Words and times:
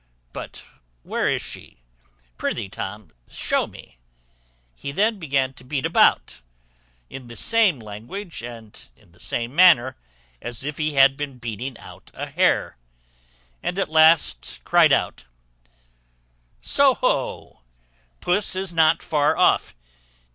But 0.33 0.63
where 1.03 1.29
is 1.29 1.43
she? 1.43 1.77
Prithee, 2.39 2.69
Tom, 2.69 3.11
show 3.29 3.67
me." 3.67 3.99
He 4.75 4.91
then 4.91 5.19
began 5.19 5.53
to 5.53 5.63
beat 5.63 5.85
about, 5.85 6.41
in 7.07 7.27
the 7.27 7.35
same 7.35 7.79
language 7.79 8.41
and 8.41 8.75
in 8.95 9.11
the 9.11 9.19
same 9.19 9.53
manner 9.53 9.95
as 10.41 10.63
if 10.63 10.79
he 10.79 10.93
had 10.95 11.15
been 11.15 11.37
beating 11.37 11.75
for 11.75 12.01
a 12.15 12.25
hare; 12.25 12.79
and 13.61 13.77
at 13.77 13.89
last 13.89 14.61
cried 14.63 14.91
out, 14.91 15.25
"Soho! 16.61 17.61
Puss 18.21 18.55
is 18.55 18.73
not 18.73 19.03
far 19.03 19.37
off. 19.37 19.75